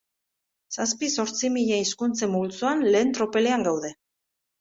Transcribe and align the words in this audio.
Zazpi-zortzi 0.77 1.51
mila 1.57 1.77
hizkuntzen 1.81 2.31
multzoan 2.37 2.81
lehen 2.95 3.13
tropelean 3.19 3.67
gaude. 3.69 3.93